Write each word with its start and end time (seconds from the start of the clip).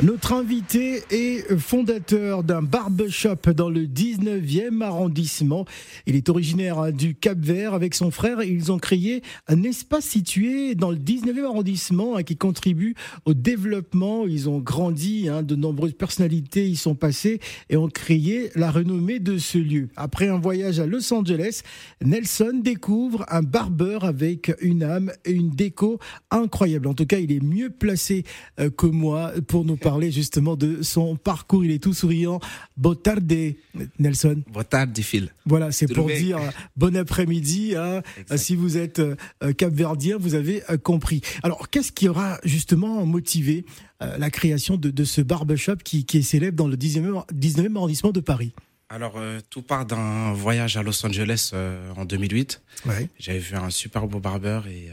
Notre 0.00 0.32
invité 0.32 1.02
est 1.10 1.58
fondateur 1.58 2.44
d'un 2.44 2.62
barbershop 2.62 3.52
dans 3.56 3.68
le 3.68 3.80
19e 3.80 4.80
arrondissement. 4.80 5.64
Il 6.06 6.14
est 6.14 6.28
originaire 6.28 6.92
du 6.92 7.16
Cap 7.16 7.36
Vert. 7.36 7.74
Avec 7.74 7.96
son 7.96 8.12
frère, 8.12 8.44
ils 8.44 8.70
ont 8.70 8.78
créé 8.78 9.22
un 9.48 9.64
espace 9.64 10.04
situé 10.04 10.76
dans 10.76 10.92
le 10.92 10.98
19e 10.98 11.46
arrondissement 11.46 12.14
hein, 12.14 12.22
qui 12.22 12.36
contribue 12.36 12.94
au 13.24 13.34
développement. 13.34 14.24
Ils 14.24 14.48
ont 14.48 14.60
grandi, 14.60 15.28
hein, 15.28 15.42
de 15.42 15.56
nombreuses 15.56 15.94
personnalités 15.94 16.68
y 16.68 16.76
sont 16.76 16.94
passées 16.94 17.40
et 17.68 17.76
ont 17.76 17.88
créé 17.88 18.50
la 18.54 18.70
renommée 18.70 19.18
de 19.18 19.36
ce 19.36 19.58
lieu. 19.58 19.88
Après 19.96 20.28
un 20.28 20.38
voyage 20.38 20.78
à 20.78 20.86
Los 20.86 21.12
Angeles, 21.12 21.62
Nelson 22.04 22.60
découvre 22.62 23.26
un 23.30 23.42
barbeur 23.42 24.04
avec 24.04 24.54
une 24.60 24.84
âme 24.84 25.10
et 25.24 25.32
une 25.32 25.50
déco 25.50 25.98
incroyable. 26.30 26.86
En 26.86 26.94
tout 26.94 27.06
cas, 27.06 27.18
il 27.18 27.32
est 27.32 27.42
mieux 27.42 27.70
placé 27.70 28.22
euh, 28.60 28.70
que 28.70 28.86
moi 28.86 29.32
pour 29.48 29.64
nous 29.64 29.74
parler 29.74 29.87
parler 29.88 30.12
justement 30.12 30.54
de 30.54 30.82
son 30.82 31.16
parcours. 31.16 31.64
Il 31.64 31.70
est 31.70 31.82
tout 31.82 31.94
souriant. 31.94 32.40
Botarde, 32.76 33.54
Nelson. 33.98 34.42
Botarde, 34.52 34.98
Phil. 35.00 35.32
Voilà, 35.46 35.72
c'est 35.72 35.86
pour 35.86 36.08
dire 36.08 36.36
euh, 36.36 36.50
bon 36.76 36.94
après-midi. 36.94 37.74
Hein. 37.74 38.02
si 38.36 38.54
vous 38.54 38.76
êtes 38.76 38.98
euh, 38.98 39.16
capverdien, 39.56 40.18
vous 40.18 40.34
avez 40.34 40.62
euh, 40.68 40.76
compris. 40.76 41.22
Alors, 41.42 41.70
qu'est-ce 41.70 41.90
qui 41.90 42.06
aura 42.06 42.38
justement 42.44 43.06
motivé 43.06 43.64
la 44.00 44.30
création 44.30 44.76
de, 44.76 45.04
ce 45.04 45.22
barbershop 45.22 45.76
qui, 45.82 46.04
qui, 46.04 46.18
est 46.18 46.22
célèbre 46.22 46.56
dans 46.58 46.68
le 46.68 46.76
19e, 46.76 47.24
19e 47.32 47.74
arrondissement 47.74 48.12
de 48.12 48.20
Paris? 48.20 48.52
Alors, 48.90 49.18
tout 49.50 49.62
part 49.62 49.86
d'un 49.86 50.34
voyage 50.34 50.76
à 50.76 50.82
Los 50.84 51.04
Angeles 51.04 51.52
en 51.96 52.04
2008. 52.04 52.62
Ouais. 52.86 53.08
J'avais 53.18 53.40
vu 53.40 53.56
un 53.56 53.70
super 53.70 54.06
beau 54.06 54.20
barbeur 54.20 54.68
et 54.68 54.90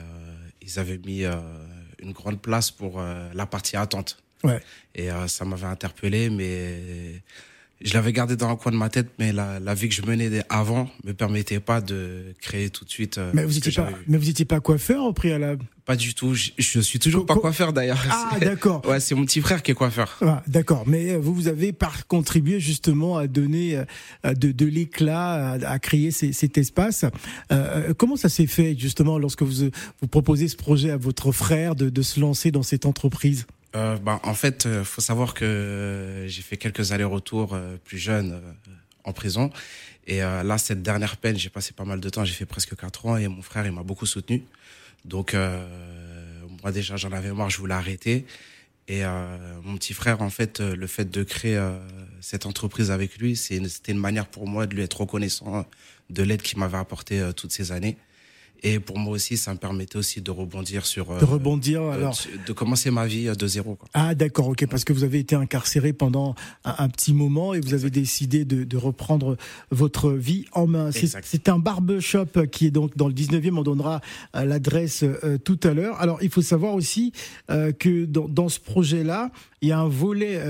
ils 0.64 0.80
avaient 0.80 0.98
mis 1.06 1.24
une 2.02 2.14
grande 2.14 2.42
place 2.42 2.72
pour 2.72 3.00
la 3.00 3.46
partie 3.46 3.78
attente. 3.78 4.18
Ouais. 4.44 4.62
Et 4.94 5.12
euh, 5.12 5.28
ça 5.28 5.46
m'avait 5.46 5.68
interpellé, 5.68 6.30
mais 6.30 7.22
je 7.82 7.94
l'avais 7.94 8.14
gardé 8.14 8.36
dans 8.36 8.50
un 8.50 8.56
coin 8.56 8.72
de 8.72 8.78
ma 8.78 8.90
tête, 8.90 9.10
mais 9.20 9.34
la, 9.34 9.60
la 9.60 9.74
vie 9.74 9.90
que 9.90 9.96
je 9.96 10.02
menais 10.02 10.44
avant 10.50 10.90
me 11.04 11.14
permettait 11.14 11.60
pas 11.60 11.82
de 11.82 12.34
créer 12.42 12.70
tout 12.70 12.86
de 12.86 12.90
suite. 12.90 13.18
Euh, 13.18 13.32
mais 13.34 13.44
vous 13.44 13.54
n'étiez 13.54 13.72
pas, 13.74 13.90
mais 14.08 14.18
vous 14.18 14.30
étiez 14.30 14.46
pas 14.46 14.62
coiffeur 14.62 15.04
au 15.04 15.12
préalable? 15.12 15.66
Pas 15.84 15.98
du 15.98 16.16
tout. 16.16 16.34
Je, 16.34 16.52
je 16.58 16.80
suis 16.80 17.00
toujours 17.00 17.26
pas 17.26 17.36
coiffeur 17.36 17.74
d'ailleurs. 17.74 18.04
Ah 18.10 18.38
d'accord. 18.40 18.82
Ouais, 18.88 19.00
c'est 19.00 19.14
mon 19.14 19.26
petit 19.26 19.42
frère 19.42 19.62
qui 19.62 19.72
est 19.72 19.76
coiffeur. 19.76 20.18
Ah, 20.22 20.42
d'accord. 20.48 20.86
Mais 20.88 21.12
euh, 21.12 21.18
vous 21.18 21.34
vous 21.34 21.48
avez 21.48 21.74
par 21.74 22.08
contribué 22.08 22.60
justement 22.60 23.18
à 23.18 23.28
donner 23.28 23.84
de, 24.24 24.52
de 24.52 24.66
l'éclat, 24.66 25.52
à, 25.52 25.80
créer 25.80 26.12
cet 26.12 26.58
espace. 26.58 27.06
Euh, 27.52 27.94
comment 27.94 28.16
ça 28.16 28.30
s'est 28.30 28.48
fait 28.48 28.76
justement 28.80 29.20
lorsque 29.20 29.44
vous 29.44 29.70
vous 30.02 30.08
proposez 30.08 30.48
ce 30.48 30.56
projet 30.56 30.92
à 30.92 30.98
votre 30.98 31.32
frère 31.32 31.76
de, 31.76 31.90
de 31.90 32.02
se 32.02 32.20
lancer 32.20 32.52
dans 32.52 32.64
cette 32.64 32.86
entreprise? 32.86 33.46
Euh, 33.76 33.98
bah, 33.98 34.20
En 34.24 34.34
fait, 34.34 34.66
euh, 34.66 34.84
faut 34.84 35.02
savoir 35.02 35.34
que 35.34 35.46
euh, 35.46 36.28
j'ai 36.28 36.42
fait 36.42 36.58
quelques 36.58 36.92
allers-retours 36.92 37.54
euh, 37.54 37.78
plus 37.84 37.98
jeune 37.98 38.42
en 39.04 39.14
prison. 39.14 39.52
Et 40.08 40.20
là, 40.20 40.58
cette 40.60 40.84
dernière 40.84 41.18
peine, 41.18 41.36
j'ai 41.36 41.50
passé 41.50 41.74
pas 41.74 41.84
mal 41.84 42.00
de 42.00 42.10
temps. 42.10 42.24
J'ai 42.26 42.34
fait 42.34 42.46
presque 42.46 42.76
quatre 42.76 43.08
ans 43.08 43.18
et 43.18 43.28
mon 43.28 43.42
frère, 43.42 43.66
il 43.66 43.72
m'a 43.72 43.82
beaucoup 43.82 44.06
soutenu. 44.06 44.44
Donc, 45.04 45.36
moi 46.62 46.72
déjà, 46.72 46.96
j'en 46.96 47.12
avais 47.12 47.32
marre, 47.32 47.50
je 47.50 47.58
voulais 47.58 47.74
arrêter. 47.74 48.28
Et 48.88 49.04
mon 49.64 49.78
petit 49.78 49.96
frère, 49.96 50.22
en 50.22 50.30
fait, 50.30 50.60
le 50.60 50.86
fait 50.86 51.10
de 51.10 51.24
créer 51.24 51.60
cette 52.22 52.46
entreprise 52.46 52.92
avec 52.92 53.18
lui, 53.18 53.36
c'était 53.36 53.92
une 53.92 53.98
manière 53.98 54.28
pour 54.28 54.48
moi 54.48 54.68
de 54.68 54.76
lui 54.76 54.84
être 54.84 55.02
reconnaissant 55.02 55.66
de 56.12 56.22
l'aide 56.22 56.44
qu'il 56.44 56.60
m'avait 56.60 56.78
apporté 56.78 57.28
toutes 57.36 57.52
ces 57.52 57.72
années. 57.72 57.98
Et 58.68 58.80
pour 58.80 58.98
moi 58.98 59.14
aussi, 59.14 59.38
ça 59.38 59.54
me 59.54 59.60
permettait 59.60 59.96
aussi 59.96 60.22
de 60.22 60.32
rebondir 60.32 60.88
sur. 60.88 61.16
De 61.20 61.24
rebondir 61.24 61.84
euh, 61.84 61.92
alors. 61.92 62.18
De 62.48 62.52
commencer 62.52 62.90
ma 62.90 63.06
vie 63.06 63.28
euh, 63.28 63.36
de 63.36 63.46
zéro. 63.46 63.76
Quoi. 63.76 63.88
Ah 63.94 64.16
d'accord, 64.16 64.48
ok, 64.48 64.66
parce 64.66 64.84
que 64.84 64.92
vous 64.92 65.04
avez 65.04 65.20
été 65.20 65.36
incarcéré 65.36 65.94
pendant 65.94 66.34
un, 66.64 66.90
petit 66.90 67.14
moment 67.14 67.54
et 67.54 67.60
vous 67.60 67.76
avez 67.76 67.92
décidé 67.92 68.44
de, 68.44 68.64
de, 68.64 68.78
reprendre 68.78 69.38
votre 69.70 70.10
vie 70.12 70.46
en 70.52 70.66
main. 70.66 70.90
C'est 70.92 71.48
un 71.48 71.60
barbershop 71.60 72.48
qui 72.52 72.66
est 72.66 72.72
donc 72.72 72.98
dans 72.98 73.08
le 73.08 73.14
19e. 73.14 73.56
On 73.56 73.62
donnera 73.62 74.02
euh, 74.36 74.46
l'adresse 74.46 75.06
tout 75.44 75.60
à 75.62 75.74
l'heure. 75.76 76.02
Alors 76.02 76.18
il 76.24 76.32
faut 76.32 76.42
savoir 76.42 76.74
aussi 76.74 77.14
que 77.48 78.06
dans, 78.06 78.28
dans 78.28 78.50
ce 78.50 78.60
projet-là, 78.60 79.30
il 79.62 79.70
y 79.70 79.72
a 79.72 79.80
un 79.80 79.88
volet 79.88 80.42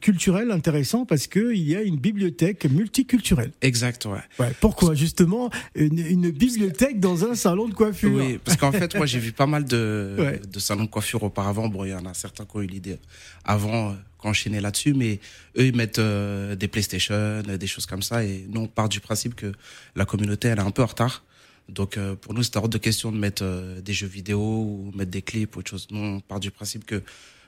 culturel 0.00 0.50
intéressant 0.50 1.06
parce 1.06 1.26
que 1.26 1.54
il 1.54 1.66
y 1.66 1.74
a 1.74 1.82
une 1.82 1.96
bibliothèque 1.96 2.66
multiculturelle. 2.66 3.52
Exact, 3.62 4.04
ouais. 4.06 4.20
ouais 4.38 4.52
pourquoi? 4.60 4.94
Justement 4.94 5.50
une, 5.74 5.98
une 5.98 6.30
bibliothèque 6.30 7.00
dans 7.00 7.24
un 7.24 7.34
salon 7.46 7.68
de 7.68 7.74
coiffure. 7.74 8.12
Oui, 8.12 8.38
parce 8.44 8.56
qu'en 8.56 8.72
fait, 8.72 8.94
moi, 8.96 9.06
j'ai 9.06 9.18
vu 9.18 9.32
pas 9.32 9.46
mal 9.46 9.64
de, 9.64 10.40
de 10.52 10.58
salons 10.58 10.84
de 10.84 10.90
coiffure 10.90 11.22
auparavant. 11.22 11.68
Bon, 11.68 11.84
il 11.84 11.90
y 11.90 11.94
en 11.94 12.06
a 12.06 12.14
certains 12.14 12.44
qui 12.44 12.56
ont 12.56 12.62
eu 12.62 12.66
l'idée 12.66 12.98
avant, 13.44 13.90
euh, 13.90 13.94
enchaîner 14.24 14.60
là-dessus, 14.60 14.94
mais 14.94 15.20
eux, 15.56 15.66
ils 15.66 15.76
mettent 15.76 16.00
euh, 16.00 16.56
des 16.56 16.68
PlayStation, 16.68 17.14
euh, 17.14 17.56
des 17.56 17.66
choses 17.66 17.86
comme 17.86 18.02
ça. 18.02 18.24
Et 18.24 18.44
nous, 18.48 18.62
on 18.62 18.66
part 18.66 18.88
du 18.88 19.00
principe 19.00 19.34
que 19.34 19.52
la 19.94 20.04
communauté, 20.04 20.48
elle 20.48 20.58
est 20.58 20.62
un 20.62 20.70
peu 20.70 20.82
en 20.82 20.86
retard. 20.86 21.22
Donc, 21.68 21.98
pour 22.20 22.32
nous, 22.32 22.44
c'est 22.44 22.56
hors 22.56 22.68
de 22.68 22.78
question 22.78 23.10
de 23.10 23.16
mettre 23.16 23.44
des 23.82 23.92
jeux 23.92 24.06
vidéo 24.06 24.38
ou 24.38 24.92
mettre 24.94 25.10
des 25.10 25.22
clips 25.22 25.56
ou 25.56 25.58
autre 25.58 25.70
chose. 25.70 25.88
Nous, 25.90 26.00
on 26.00 26.20
part 26.20 26.38
du 26.38 26.52
principe 26.52 26.84
que 26.84 27.02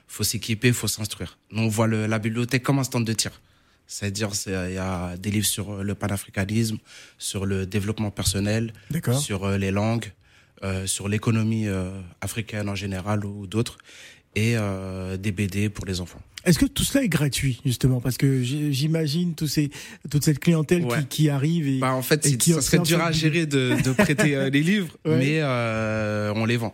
faut 0.07 0.25
s'équiper, 0.25 0.73
faut 0.73 0.89
s'instruire. 0.89 1.37
Nous, 1.51 1.63
on 1.63 1.69
voit 1.69 1.87
le, 1.87 2.05
la 2.05 2.19
bibliothèque 2.19 2.63
comme 2.63 2.79
un 2.79 2.83
stand 2.83 3.05
de 3.05 3.13
tir. 3.13 3.31
C'est-à-dire, 3.89 4.29
il 4.45 4.75
y 4.75 4.77
a 4.77 5.17
des 5.17 5.31
livres 5.31 5.47
sur 5.47 5.71
euh, 5.71 5.83
le 5.83 5.95
panafricanisme, 5.95 6.77
sur 7.17 7.47
le 7.47 7.65
développement 7.65 8.11
personnel, 8.11 8.71
sur 9.19 9.45
euh, 9.45 9.57
les 9.57 9.71
langues, 9.71 10.05
euh, 10.63 10.85
sur 10.85 11.09
l'économie 11.09 11.67
africaine 12.21 12.69
en 12.69 12.75
général 12.75 13.25
ou 13.25 13.47
d'autres, 13.47 13.79
et 14.35 14.55
des 15.17 15.31
BD 15.31 15.69
pour 15.69 15.85
les 15.85 16.01
enfants. 16.01 16.21
Est-ce 16.45 16.59
que 16.59 16.67
tout 16.67 16.83
cela 16.83 17.03
est 17.03 17.09
gratuit 17.09 17.59
justement? 17.65 17.99
Parce 17.99 18.15
que 18.15 18.43
j'imagine 18.43 19.33
ces 19.47 19.71
toute 20.09 20.23
cette 20.23 20.39
clientèle 20.39 20.85
qui, 20.85 21.05
qui, 21.07 21.29
arrive 21.29 21.67
et 21.67 21.79
bah 21.79 21.93
en 21.93 22.03
fait 22.03 22.25
ça 22.25 22.61
serait 22.61 22.79
dur 22.79 23.01
à 23.01 23.11
gérer 23.11 23.45
de, 23.47 23.75
de 23.83 23.91
prêter 23.91 24.49
les 24.51 24.61
livres 24.61 24.95
mais 25.03 25.43
on 25.43 26.45
les 26.45 26.57
vend 26.57 26.73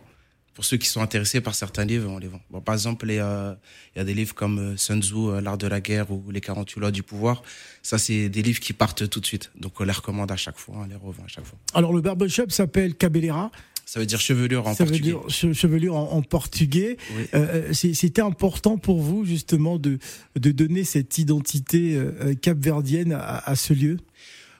pour 0.56 0.64
ceux 0.64 0.78
qui 0.78 0.88
sont 0.88 1.02
intéressés 1.02 1.42
par 1.42 1.54
certains 1.54 1.84
livres, 1.84 2.10
on 2.10 2.16
les 2.16 2.28
vend. 2.28 2.40
Bon, 2.50 2.62
par 2.62 2.74
exemple, 2.74 3.04
il 3.10 3.16
y 3.16 3.20
a 3.20 3.58
des 3.94 4.14
livres 4.14 4.34
comme 4.34 4.58
euh, 4.58 4.76
Sun 4.78 5.02
Tzu, 5.02 5.14
euh, 5.14 5.42
L'art 5.42 5.58
de 5.58 5.66
la 5.66 5.82
guerre 5.82 6.10
ou 6.10 6.24
Les 6.30 6.40
48 6.40 6.80
lois 6.80 6.90
du 6.90 7.02
pouvoir. 7.02 7.42
Ça, 7.82 7.98
c'est 7.98 8.30
des 8.30 8.40
livres 8.40 8.58
qui 8.58 8.72
partent 8.72 9.06
tout 9.10 9.20
de 9.20 9.26
suite. 9.26 9.50
Donc, 9.60 9.78
on 9.78 9.84
les 9.84 9.92
recommande 9.92 10.32
à 10.32 10.36
chaque 10.36 10.56
fois, 10.56 10.76
on 10.78 10.86
les 10.86 10.94
revend 10.94 11.24
à 11.24 11.28
chaque 11.28 11.44
fois. 11.44 11.58
Alors, 11.74 11.92
le 11.92 12.00
barbershop 12.00 12.48
s'appelle 12.48 12.94
Cabellera. 12.94 13.50
Ça 13.84 14.00
veut 14.00 14.06
dire 14.06 14.18
chevelure 14.18 14.66
en 14.66 14.72
ça 14.74 14.86
portugais. 14.86 15.12
Veut 15.12 15.18
dire 15.18 15.54
chevelure 15.54 15.94
en, 15.94 16.22
portugais. 16.22 16.96
Euh, 17.34 17.74
C'était 17.74 18.22
important 18.22 18.78
pour 18.78 19.02
vous 19.02 19.26
justement 19.26 19.78
de, 19.78 19.98
de 20.36 20.50
donner 20.52 20.84
cette 20.84 21.18
identité 21.18 22.00
capverdienne 22.40 23.12
à, 23.12 23.48
à 23.48 23.54
ce 23.56 23.74
lieu? 23.74 23.98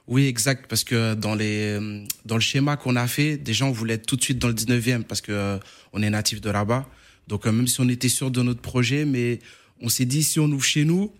Oui, 0.08 0.26
exact, 0.26 0.66
parce 0.68 0.84
que 0.84 1.14
dans 1.14 1.34
les 1.34 1.78
dans 2.24 2.36
le 2.36 2.40
schéma 2.40 2.76
qu'on 2.76 2.94
a 2.94 3.06
fait, 3.08 3.36
des 3.36 3.52
gens 3.52 3.72
voulaient 3.72 3.94
être 3.94 4.06
tout 4.06 4.16
de 4.16 4.22
suite 4.22 4.38
dans 4.38 4.48
le 4.48 4.54
19e 4.54 5.02
parce 5.02 5.20
que 5.20 5.32
euh, 5.32 5.58
on 5.92 6.02
est 6.02 6.10
natif 6.10 6.40
de 6.40 6.50
là-bas. 6.50 6.86
Donc 7.26 7.46
euh, 7.46 7.52
même 7.52 7.66
si 7.66 7.80
on 7.80 7.88
était 7.88 8.08
sûr 8.08 8.30
de 8.30 8.40
notre 8.42 8.60
projet, 8.60 9.04
mais 9.04 9.40
on 9.80 9.88
s'est 9.88 10.04
dit 10.04 10.22
si 10.22 10.38
on 10.38 10.46
ouvre 10.46 10.64
chez 10.64 10.84
nous, 10.84 11.12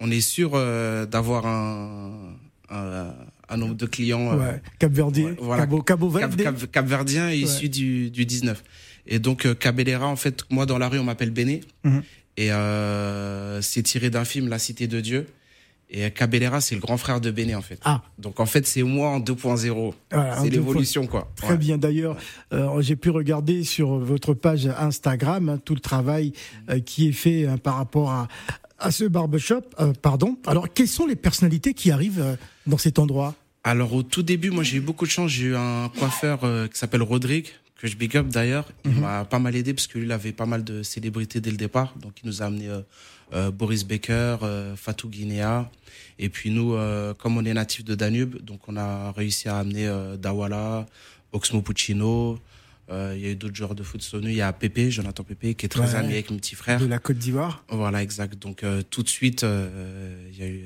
on 0.00 0.10
est 0.10 0.22
sûr 0.22 0.52
euh, 0.54 1.04
d'avoir 1.04 1.46
un, 1.46 2.34
un, 2.70 3.14
un 3.50 3.56
nombre 3.58 3.74
de 3.74 3.84
clients 3.84 4.34
ouais. 4.38 4.62
capverdien, 4.78 5.34
voilà, 5.38 5.64
Cabo, 5.64 5.82
Cabo 5.82 6.10
Cap, 6.10 6.70
capverdien 6.70 7.30
issu 7.30 7.68
du, 7.68 8.10
du 8.10 8.24
19. 8.24 8.62
Et 9.06 9.18
donc 9.18 9.52
Cabellera, 9.58 10.06
en 10.06 10.16
fait, 10.16 10.44
moi 10.48 10.64
dans 10.64 10.78
la 10.78 10.88
rue 10.88 10.98
on 10.98 11.04
m'appelle 11.04 11.30
Béné, 11.30 11.60
mhm. 11.84 12.02
et 12.38 12.48
c'est 13.60 13.82
tiré 13.82 14.08
d'un 14.08 14.24
film 14.24 14.48
La 14.48 14.58
Cité 14.58 14.86
de 14.86 15.00
Dieu. 15.00 15.26
Et 15.92 16.08
Cabellera, 16.12 16.60
c'est 16.60 16.76
le 16.76 16.80
grand 16.80 16.96
frère 16.96 17.20
de 17.20 17.32
Béné, 17.32 17.56
en 17.56 17.62
fait. 17.62 17.80
Ah. 17.84 18.02
Donc, 18.18 18.38
en 18.38 18.46
fait, 18.46 18.64
c'est 18.66 18.84
moi 18.84 19.08
en 19.10 19.20
2.0. 19.20 19.92
c'est 20.40 20.50
l'évolution, 20.50 21.06
quoi. 21.06 21.28
Très 21.34 21.56
bien. 21.56 21.78
D'ailleurs, 21.78 22.16
euh, 22.52 22.80
j'ai 22.80 22.94
pu 22.94 23.10
regarder 23.10 23.64
sur 23.64 23.98
votre 23.98 24.32
page 24.34 24.66
Instagram 24.66 25.48
hein, 25.48 25.58
tout 25.64 25.74
le 25.74 25.80
travail 25.80 26.32
euh, 26.68 26.78
qui 26.78 27.08
est 27.08 27.12
fait 27.12 27.46
hein, 27.46 27.58
par 27.58 27.76
rapport 27.76 28.10
à, 28.10 28.28
à 28.78 28.92
ce 28.92 29.04
barbershop. 29.04 29.62
Euh, 29.80 29.92
pardon. 30.00 30.38
Alors, 30.46 30.72
quelles 30.72 30.88
sont 30.88 31.06
les 31.06 31.16
personnalités 31.16 31.74
qui 31.74 31.90
arrivent 31.90 32.36
dans 32.68 32.78
cet 32.78 33.00
endroit? 33.00 33.34
Alors, 33.64 33.92
au 33.92 34.04
tout 34.04 34.22
début, 34.22 34.50
moi, 34.50 34.62
j'ai 34.62 34.76
eu 34.76 34.80
beaucoup 34.80 35.06
de 35.06 35.10
chance. 35.10 35.32
J'ai 35.32 35.46
eu 35.46 35.56
un 35.56 35.90
coiffeur 35.98 36.40
qui 36.72 36.78
s'appelle 36.78 37.02
Rodrigue, 37.02 37.48
que 37.80 37.88
je 37.88 37.96
big 37.96 38.16
up 38.16 38.28
d'ailleurs. 38.28 38.68
Il 38.84 38.92
mhm. 38.92 39.00
m'a 39.00 39.24
pas 39.24 39.38
mal 39.38 39.56
aidé 39.56 39.72
parce 39.72 39.86
que 39.86 39.98
lui, 39.98 40.06
il 40.06 40.12
avait 40.12 40.32
pas 40.32 40.46
mal 40.46 40.64
de 40.64 40.82
célébrités 40.82 41.40
dès 41.40 41.50
le 41.50 41.56
départ. 41.56 41.94
Donc, 41.98 42.12
il 42.22 42.26
nous 42.26 42.42
a 42.42 42.46
amené 42.46 42.68
euh, 43.32 43.50
Boris 43.50 43.84
Becker, 43.84 44.38
euh, 44.42 44.76
Fatou 44.76 45.08
Guinea. 45.08 45.70
Et 46.18 46.28
puis 46.28 46.50
nous, 46.50 46.74
euh, 46.74 47.14
comme 47.14 47.36
on 47.36 47.44
est 47.44 47.54
natif 47.54 47.84
de 47.84 47.94
Danube, 47.94 48.42
donc 48.42 48.60
on 48.68 48.76
a 48.76 49.12
réussi 49.12 49.48
à 49.48 49.58
amener 49.58 49.88
Dawala, 50.18 50.86
Oxmo 51.32 51.62
Puccino, 51.62 52.38
il 52.90 53.20
y 53.20 53.26
a 53.26 53.30
eu 53.30 53.36
d'autres 53.36 53.54
joueurs 53.54 53.76
de 53.76 53.84
foot 53.84 54.02
venus. 54.12 54.30
Il 54.30 54.36
y 54.36 54.42
a 54.42 54.52
Pépé, 54.52 54.90
Jonathan 54.90 55.22
Pépé, 55.22 55.54
qui 55.54 55.66
est 55.66 55.68
très 55.68 55.94
ami 55.94 56.14
avec 56.14 56.30
mon 56.30 56.38
petit 56.38 56.56
frère. 56.56 56.80
De 56.80 56.86
la 56.86 56.98
Côte 56.98 57.18
d'Ivoire. 57.18 57.64
Voilà, 57.68 58.02
exact. 58.02 58.34
Donc 58.36 58.64
tout 58.90 59.04
de 59.04 59.08
suite, 59.08 59.42
il 59.42 60.38
y 60.38 60.42
a 60.42 60.46
eu 60.48 60.64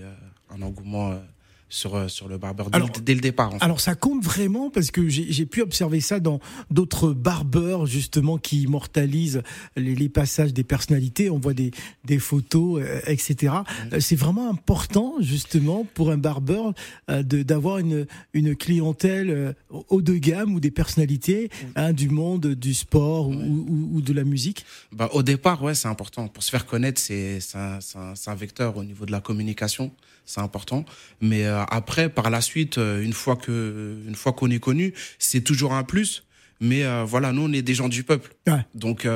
un 0.51 0.63
engouement 0.63 1.21
sur, 1.69 1.95
euh, 1.95 2.09
sur 2.09 2.29
le 2.29 2.39
barbeur 2.39 2.71
dès, 2.71 3.15
le 3.15 3.21
départ. 3.21 3.53
Alors 3.61 3.81
ça 3.81 3.95
compte 3.95 4.23
vraiment 4.23 4.71
parce 4.71 4.91
que 4.91 5.09
j'ai 5.09 5.47
pu 5.47 5.63
observer 5.63 6.01
ça 6.01 6.21
dans 6.21 6.41
d'autres 6.71 7.13
barbeurs 7.13 7.87
justement 7.87 8.39
qui 8.39 8.63
immortalisent 8.63 9.43
les, 9.77 10.09
passages 10.09 10.53
des 10.53 10.65
personnalités. 10.65 11.31
On 11.31 11.39
voit 11.39 11.55
des, 11.55 11.73
des 12.05 12.19
photos, 12.19 12.83
euh, 12.83 13.01
etc. 13.07 13.55
Euh, 13.93 14.01
c'est 14.01 14.17
vraiment 14.17 14.51
important 14.51 15.15
justement 15.21 15.87
pour 15.95 16.11
un 16.11 16.19
barbeur 16.19 16.75
d'avoir 17.09 17.79
une, 17.79 18.07
une 18.33 18.55
clientèle 18.55 19.55
haut 19.71 20.03
de 20.03 20.15
gamme 20.15 20.55
ou 20.55 20.61
des 20.61 20.71
personnalités 20.71 21.49
mm. 21.49 21.67
hein, 21.77 21.93
du 21.93 22.09
monde 22.09 22.47
du 22.47 22.75
sport 22.75 23.29
ou, 23.29 23.89
ou, 23.93 24.01
de 24.01 24.13
la 24.13 24.25
musique. 24.25 24.65
Bah, 24.93 25.09
au 25.13 25.23
départ, 25.23 25.63
ouais, 25.63 25.75
c'est 25.75 25.89
important. 25.89 26.29
Pour 26.29 26.43
se 26.43 26.51
faire 26.51 26.67
connaître, 26.67 27.01
c'est 27.01 27.41
un, 27.55 27.79
un 28.27 28.35
vecteur 28.35 28.77
au 28.77 28.85
niveau 28.85 29.07
de 29.07 29.13
la 29.13 29.21
communication 29.21 29.93
c'est 30.27 30.41
important. 30.41 30.85
Mais 31.21 31.45
euh, 31.45 31.65
après, 31.65 32.09
par 32.09 32.31
la 32.31 32.41
suite, 32.41 32.79
euh, 32.79 33.03
une 33.03 33.13
fois 33.13 33.37
que, 33.37 34.03
une 34.07 34.15
fois 34.15 34.33
qu'on 34.33 34.51
est 34.51 34.59
connu, 34.59 34.95
c'est 35.19 35.43
toujours 35.43 35.75
un 35.75 35.85
plus. 35.85 36.25
Mais 36.61 36.85
euh, 36.85 37.05
voilà, 37.05 37.33
nous, 37.33 37.43
on 37.43 37.53
est 37.53 37.63
des 37.63 37.75
gens 37.75 37.89
du 37.89 38.05
peuple. 38.05 38.35
Donc, 38.75 39.07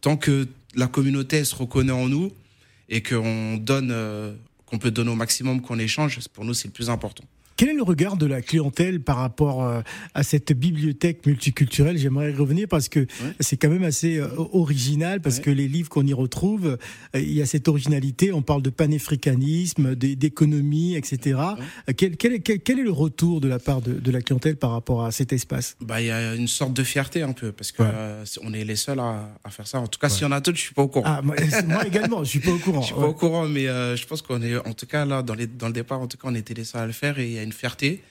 tant 0.00 0.16
que 0.16 0.48
la 0.74 0.86
communauté 0.86 1.44
se 1.44 1.54
reconnaît 1.54 1.92
en 1.92 2.08
nous 2.08 2.32
et 2.88 3.02
qu'on 3.02 3.56
donne, 3.56 3.94
qu'on 4.66 4.78
peut 4.78 4.90
donner 4.90 5.10
au 5.10 5.14
maximum 5.14 5.60
qu'on 5.60 5.78
échange, 5.78 6.18
pour 6.32 6.44
nous, 6.44 6.54
c'est 6.54 6.68
le 6.68 6.72
plus 6.72 6.90
important. 6.90 7.24
Quel 7.56 7.68
est 7.68 7.74
le 7.74 7.82
regard 7.82 8.16
de 8.16 8.26
la 8.26 8.42
clientèle 8.42 9.00
par 9.00 9.18
rapport 9.18 9.62
euh, 9.62 9.80
à 10.14 10.24
cette 10.24 10.52
bibliothèque 10.52 11.24
multiculturelle? 11.24 11.96
J'aimerais 11.98 12.32
revenir 12.32 12.66
parce 12.68 12.88
que 12.88 13.06
c'est 13.38 13.56
quand 13.56 13.68
même 13.68 13.84
assez 13.84 14.18
euh, 14.18 14.28
original, 14.52 15.20
parce 15.20 15.38
que 15.38 15.50
les 15.50 15.68
livres 15.68 15.88
qu'on 15.88 16.06
y 16.06 16.12
retrouve, 16.12 16.78
euh, 17.14 17.20
il 17.20 17.32
y 17.32 17.42
a 17.42 17.46
cette 17.46 17.68
originalité, 17.68 18.32
on 18.32 18.42
parle 18.42 18.62
de 18.62 18.70
panafricanisme, 18.70 19.94
d'économie, 19.94 20.96
etc. 20.96 21.38
Quel, 21.96 22.16
quel, 22.16 22.42
quel, 22.42 22.80
est 22.80 22.82
le 22.82 22.90
retour 22.90 23.40
de 23.40 23.46
la 23.46 23.60
part 23.60 23.80
de, 23.80 24.10
la 24.10 24.20
clientèle 24.20 24.56
par 24.56 24.72
rapport 24.72 25.04
à 25.04 25.12
cet 25.12 25.32
espace? 25.32 25.76
Bah, 25.80 26.00
Il 26.00 26.06
y 26.08 26.10
a 26.10 26.34
une 26.34 26.48
sorte 26.48 26.72
de 26.72 26.82
fierté 26.82 27.22
un 27.22 27.32
peu, 27.32 27.52
parce 27.52 27.70
que 27.70 27.82
on 28.42 28.52
est 28.52 28.64
les 28.64 28.76
seuls 28.76 28.98
à, 28.98 29.30
faire 29.50 29.66
ça. 29.66 29.78
En 29.78 29.86
tout 29.86 30.00
cas, 30.00 30.08
s'il 30.08 30.22
y 30.22 30.26
en 30.26 30.32
a 30.32 30.40
d'autres, 30.40 30.58
je 30.58 30.62
suis 30.62 30.74
pas 30.74 30.82
au 30.82 30.88
courant. 30.88 31.06
Ah, 31.06 31.22
moi, 31.22 31.36
également, 31.86 32.24
je 32.24 32.30
suis 32.30 32.40
pas 32.40 32.50
au 32.50 32.58
courant. 32.64 32.80
je 32.80 32.86
suis 32.86 32.94
pas 32.94 33.06
au 33.06 33.14
courant, 33.14 33.46
mais 33.46 33.66
je 33.66 34.06
pense 34.06 34.22
qu'on 34.22 34.42
est, 34.42 34.56
en 34.56 34.72
tout 34.72 34.86
cas 34.86 35.04
là, 35.04 35.22
dans, 35.22 35.34
les, 35.34 35.46
dans 35.46 35.68
le 35.68 35.72
départ, 35.72 36.00
en 36.00 36.08
tout 36.08 36.16
cas, 36.16 36.28
on 36.28 36.34
était 36.34 36.54
les 36.54 36.64
seuls 36.64 36.82
à 36.82 36.86
le 36.86 36.92
faire 36.92 37.18
et 37.18 37.43
une 37.44 37.52
fierté, 37.52 38.02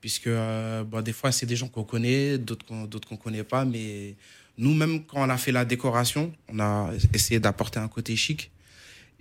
puisque 0.00 0.26
euh, 0.26 0.84
des 1.02 1.12
fois, 1.12 1.32
c'est 1.32 1.46
des 1.46 1.56
gens 1.56 1.68
qu'on 1.68 1.84
connaît, 1.84 2.38
d'autres 2.38 2.66
qu'on 2.66 2.86
qu'on 2.86 3.16
connaît 3.16 3.44
pas, 3.44 3.64
mais 3.64 4.14
nous-mêmes, 4.58 5.04
quand 5.04 5.24
on 5.26 5.30
a 5.30 5.38
fait 5.38 5.52
la 5.52 5.64
décoration, 5.64 6.32
on 6.48 6.60
a 6.60 6.90
essayé 7.14 7.40
d'apporter 7.40 7.78
un 7.78 7.88
côté 7.88 8.16
chic. 8.16 8.50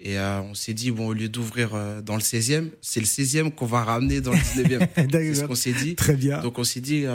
Et 0.03 0.17
euh, 0.17 0.41
on 0.41 0.55
s'est 0.55 0.73
dit, 0.73 0.89
bon, 0.89 1.07
au 1.09 1.13
lieu 1.13 1.29
d'ouvrir 1.29 1.75
euh, 1.75 2.01
dans 2.01 2.15
le 2.15 2.21
16e, 2.21 2.71
c'est 2.81 2.99
le 2.99 3.05
16e 3.05 3.51
qu'on 3.51 3.67
va 3.67 3.83
ramener 3.83 4.19
dans 4.19 4.31
le 4.31 4.37
19e. 4.37 4.87
c'est 4.95 5.35
ce 5.35 5.43
qu'on 5.43 5.55
s'est 5.55 5.73
dit. 5.73 5.95
Très 5.95 6.15
bien. 6.15 6.41
Donc 6.41 6.57
on 6.57 6.63
s'est 6.63 6.81
dit, 6.81 7.05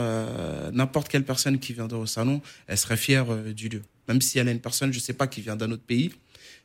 n'importe 0.71 1.09
quelle 1.09 1.25
personne 1.25 1.59
qui 1.59 1.73
viendrait 1.73 1.99
au 1.99 2.05
salon, 2.05 2.41
elle 2.67 2.77
serait 2.77 2.97
fière 2.97 3.25
du 3.53 3.67
lieu. 3.67 3.81
Même 4.07 4.21
si 4.21 4.39
elle 4.39 4.47
a 4.47 4.51
une 4.51 4.59
personne, 4.59 4.93
je 4.93 4.99
sais 4.99 5.13
pas, 5.13 5.27
qui 5.27 5.41
vient 5.41 5.55
d'un 5.55 5.71
autre 5.71 5.83
pays, 5.83 6.11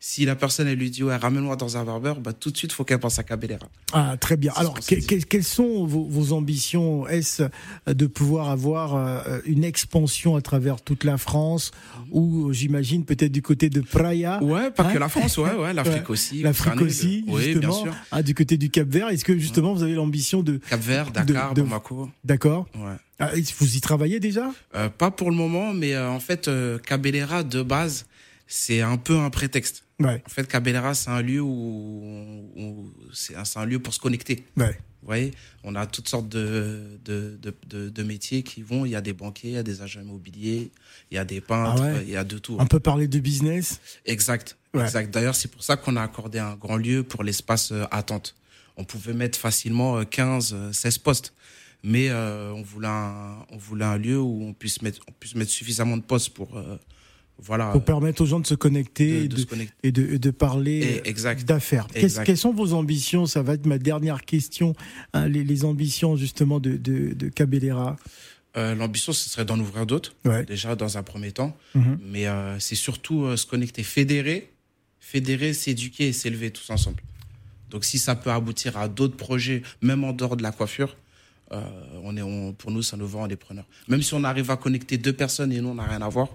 si 0.05 0.25
la 0.25 0.35
personne 0.35 0.67
elle 0.67 0.79
lui 0.79 0.91
dit 0.91 1.05
ouais 1.05 1.15
ramène-moi 1.15 1.55
dans 1.55 1.77
un 1.77 1.85
barbeur, 1.85 2.19
bah 2.19 2.33
tout 2.33 2.51
de 2.51 2.57
suite 2.57 2.73
faut 2.73 2.83
qu'elle 2.83 2.99
pense 2.99 3.21
à 3.21 3.23
Cabellera. 3.23 3.69
Ah 3.93 4.17
très 4.19 4.37
bien. 4.37 4.53
Alors 4.57 4.77
quelles 4.81 5.45
sont 5.45 5.87
vos, 5.87 6.33
ambitions? 6.33 7.07
Est-ce 7.07 7.45
de 7.87 8.07
pouvoir 8.09 8.49
avoir 8.51 8.97
euh, 8.97 9.39
une 9.47 9.63
expansion 9.63 10.35
à 10.35 10.41
travers 10.43 10.83
toute 10.83 11.05
la 11.05 11.19
France? 11.19 11.71
Mhm. 11.73 12.05
ou 12.11 12.53
j'imagine 12.53 13.05
peut-être 13.05 13.31
du 13.31 13.43
côté 13.43 13.71
de 13.71 13.81
Praia 13.81 14.43
Ouais, 14.43 14.73
pas 14.73 14.85
que 14.85 14.97
hein? 14.97 15.01
la 15.01 15.09
France, 15.09 15.39
ouais, 15.39 15.55
ouais, 15.55 15.73
l'Afrique 15.73 16.11
aussi. 16.11 16.43
L'Afrique 16.43 16.81
aussi, 16.81 17.25
oui, 17.29 17.55
bien 17.55 17.71
sûr. 17.71 17.95
Ah, 18.11 18.25
du 18.25 18.35
côté 18.35 18.57
du 18.57 18.71
Cap 18.71 18.89
Vert, 18.89 19.09
est-ce 19.09 19.25
que 19.25 19.39
justement 19.39 19.73
vous 19.73 19.85
avez 19.85 19.95
l'ambition 19.95 20.43
de 20.43 20.57
Cap 20.69 20.81
Vert, 20.81 21.13
Dakar, 21.13 21.55
de, 21.55 21.63
Bamako 21.63 22.11
D'accord. 22.25 22.67
Ouais. 22.75 22.97
Ah, 23.19 23.31
vous 23.59 23.77
y 23.77 23.81
travaillez 23.81 24.21
déjà? 24.21 24.51
Euh, 24.75 24.89
Pas 24.89 25.11
pour 25.11 25.31
le 25.31 25.37
moment, 25.37 25.73
mais 25.73 25.95
euh, 25.95 26.11
en 26.11 26.21
fait, 26.21 26.51
Cabellera 26.85 27.45
de 27.45 27.63
base, 27.63 28.07
c'est 28.47 28.81
un 28.81 28.97
peu 28.97 29.17
un 29.19 29.31
prétexte. 29.31 29.85
En 30.05 30.19
fait, 30.29 30.49
Cabellera, 30.49 30.95
c'est 30.95 31.11
un 31.11 31.23
lieu 31.23 31.41
où, 31.41 32.93
c'est 33.13 33.35
un, 33.57 33.65
lieu 33.65 33.79
pour 33.79 33.95
se 33.95 34.01
connecter. 34.01 34.45
Vous 34.57 35.07
voyez, 35.07 35.33
on 35.65 35.75
a 35.75 35.87
toutes 35.87 36.09
sortes 36.09 36.29
de, 36.29 37.01
de, 37.05 37.39
de, 37.67 37.89
de, 37.89 38.03
métiers 38.05 38.45
qui 38.45 38.63
vont. 38.63 38.87
Il 38.87 38.93
y 38.93 38.97
a 38.97 39.01
des 39.01 39.13
banquiers, 39.13 39.51
il 39.51 39.55
y 39.55 39.59
a 39.59 39.65
des 39.65 39.83
agents 39.83 40.01
immobiliers, 40.01 40.71
il 41.11 41.17
y 41.17 41.19
a 41.19 41.25
des 41.25 41.41
peintres, 41.41 41.83
ah 41.85 42.03
il 42.03 42.11
y 42.11 42.17
a 42.17 42.23
de 42.23 42.39
tout. 42.39 42.57
On 42.61 42.67
peut 42.67 42.79
parler 42.79 43.09
de 43.09 43.19
business? 43.19 43.81
Exact. 44.07 44.57
Exact. 44.75 45.13
D'ailleurs, 45.13 45.35
c'est 45.35 45.49
pour 45.51 45.65
ça 45.65 45.77
qu'on 45.77 45.97
a 45.97 46.03
accordé 46.03 46.39
un 46.39 46.55
grand 46.55 46.77
lieu 46.77 47.03
pour 47.03 47.25
l'espace 47.25 47.73
euh, 47.73 47.85
attente. 47.91 48.37
On 48.77 48.85
pouvait 48.85 49.13
mettre 49.13 49.39
facilement 49.39 50.05
15, 50.05 50.53
euh, 50.55 50.73
16 50.73 50.97
euh, 50.97 51.01
postes 51.03 51.35
mais 51.83 52.13
on 52.13 52.63
voulait 52.63 52.89
un, 52.89 53.45
on 53.51 53.57
voulait 53.57 53.85
un 53.85 53.99
lieu 53.99 54.21
où 54.21 54.45
on 54.45 54.53
puisse 54.53 54.83
mettre 54.83 55.01
on 55.09 55.13
puisse 55.13 55.35
mettre 55.35 55.51
suffisamment 55.51 55.97
de 55.97 56.03
postes 56.03 56.31
pour 56.31 56.57
voilà. 57.39 57.71
Pour 57.73 57.85
permettre 57.85 58.23
aux 58.23 58.27
gens 58.27 58.41
de 58.41 58.47
se 58.47 58.55
connecter, 58.55 59.25
et, 59.83 59.93
de, 59.93 60.17
de, 60.17 60.31
parler 60.31 61.03
d'affaires. 61.45 61.89
Quelles 61.93 62.37
sont 62.37 62.53
vos 62.53 62.73
ambitions? 62.73 63.27
Ça 63.27 63.43
va 63.43 63.55
être 63.55 63.67
ma 63.67 63.79
dernière 63.79 64.23
question. 64.23 64.75
Hein, 65.13 65.29
les, 65.29 65.65
ambitions 65.65 66.17
justement 66.17 66.61
de, 66.61 66.77
de, 66.77 67.29
Cabellera. 67.29 67.97
Euh, 68.57 68.75
l'ambition, 68.75 69.13
ce 69.13 69.29
serait 69.31 69.45
d'en 69.45 69.59
ouvrir 69.59 69.87
d'autres, 69.87 70.15
déjà 70.47 70.77
dans 70.77 70.99
un 70.99 71.03
premier 71.03 71.33
temps. 71.33 71.57
Mhm. 71.75 71.99
Mais 72.05 72.27
euh, 72.27 72.59
c'est 72.61 72.75
surtout 72.75 73.25
euh, 73.25 73.37
se 73.37 73.47
connecter, 73.47 73.83
fédérer, 73.83 74.51
fédérer, 75.01 75.53
s'éduquer 75.53 76.09
et 76.09 76.13
s'élever 76.13 76.51
tous 76.51 76.69
ensemble. 76.71 77.03
Donc 77.71 77.85
si 77.85 77.99
ça 77.99 78.15
peut 78.15 78.31
aboutir 78.31 78.77
à 78.77 78.89
d'autres 78.89 79.17
projets, 79.17 79.63
même 79.81 80.05
en 80.05 80.13
dehors 80.13 80.37
de 80.37 80.43
la 80.43 80.53
coiffure, 80.53 80.97
on 82.03 82.17
est, 82.17 82.53
pour 82.55 82.71
nous, 82.71 82.83
ça 82.83 82.97
nous 82.97 83.07
vend 83.07 83.27
des 83.27 83.37
preneurs. 83.37 83.67
Même 83.89 84.03
si 84.03 84.15
on 84.15 84.25
arrive 84.25 84.51
à 84.51 84.57
connecter 84.57 84.99
deux 84.99 85.13
personnes 85.13 85.53
et 85.53 85.61
nous, 85.61 85.69
on 85.69 85.75
n'a 85.75 85.85
rien 85.85 86.03
à 86.03 86.09
voir, 86.09 86.29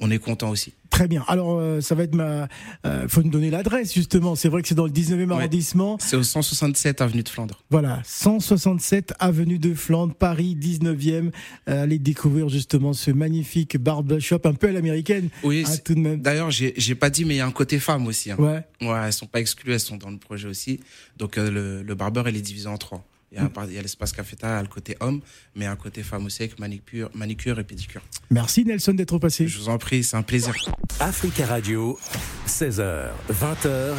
on 0.00 0.10
est 0.10 0.18
content 0.18 0.50
aussi. 0.50 0.72
Très 0.90 1.06
bien. 1.06 1.24
Alors, 1.28 1.58
euh, 1.58 1.80
ça 1.80 1.94
va 1.94 2.04
être 2.04 2.14
ma. 2.14 2.48
Euh, 2.86 3.06
faut 3.08 3.22
nous 3.22 3.30
donner 3.30 3.50
l'adresse, 3.50 3.92
justement. 3.94 4.34
C'est 4.36 4.48
vrai 4.48 4.62
que 4.62 4.68
c'est 4.68 4.74
dans 4.74 4.86
le 4.86 4.92
19e 4.92 5.30
arrondissement. 5.30 5.96
C'est 6.00 6.16
au 6.16 6.22
167 6.22 7.00
avenue 7.00 7.22
de 7.22 7.28
Flandre. 7.28 7.62
Voilà, 7.70 8.00
167 8.04 9.14
avenue 9.18 9.58
de 9.58 9.74
Flandre, 9.74 10.14
Paris, 10.14 10.56
19e. 10.60 11.30
Euh, 11.68 11.82
allez 11.82 11.98
découvrir 11.98 12.48
justement 12.48 12.92
ce 12.92 13.10
magnifique 13.10 13.76
barbershop, 13.76 14.40
un 14.44 14.54
peu 14.54 14.68
à 14.68 14.72
l'américaine. 14.72 15.28
Oui, 15.42 15.64
hein, 15.66 15.74
tout 15.84 15.94
de 15.94 16.00
même. 16.00 16.20
D'ailleurs, 16.20 16.50
j'ai 16.50 16.94
pas 16.94 17.10
dit, 17.10 17.24
mais 17.24 17.34
il 17.34 17.38
y 17.38 17.42
a 17.42 17.46
un 17.46 17.52
côté 17.52 17.78
femme 17.78 18.06
aussi. 18.06 18.30
Hein. 18.30 18.36
Ouais. 18.38 18.62
Ouais, 18.80 19.06
elles 19.06 19.12
sont 19.12 19.26
pas 19.26 19.40
exclues, 19.40 19.72
elles 19.72 19.80
sont 19.80 19.96
dans 19.96 20.10
le 20.10 20.18
projet 20.18 20.48
aussi. 20.48 20.80
Donc, 21.16 21.36
le, 21.36 21.82
le 21.82 21.94
barbeur, 21.94 22.28
elle 22.28 22.36
est 22.36 22.40
divisé 22.40 22.68
en 22.68 22.78
trois. 22.78 23.04
Il 23.30 23.38
y 23.38 23.78
a, 23.78 23.82
l'espace 23.82 24.12
cafétéria, 24.12 24.62
le 24.62 24.68
côté 24.68 24.96
homme, 25.00 25.20
mais 25.54 25.66
un 25.66 25.76
côté 25.76 26.02
femme 26.02 26.24
aussi 26.26 26.42
avec 26.42 26.58
manicure, 26.58 27.10
manicure 27.14 27.58
et 27.58 27.64
pédicure. 27.64 28.00
Merci 28.30 28.64
Nelson 28.64 28.94
d'être 28.94 29.18
passé. 29.18 29.46
Je 29.46 29.58
vous 29.58 29.68
en 29.68 29.76
prie, 29.76 30.02
c'est 30.02 30.16
un 30.16 30.22
plaisir. 30.22 30.54
Africa 30.98 31.46
Radio, 31.46 31.98
16h, 32.46 33.08
20h, 33.30 33.94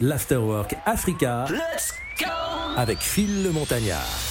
l'Afterwork 0.00 0.76
Africa. 0.86 1.46
Let's 1.50 1.92
go 2.18 2.30
Avec 2.76 3.00
Phil 3.00 3.42
le 3.42 3.50
Montagnard. 3.50 4.29